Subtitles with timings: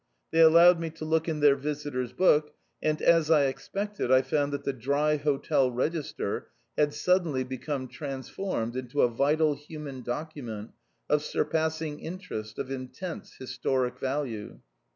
[0.31, 4.51] They allowed me to look in their visitors' book, and as I expected, I found
[4.51, 10.71] that the dry hotel register had suddenly become transformed into a vital human document,
[11.07, 14.61] of surpassing interest, of intense historic value.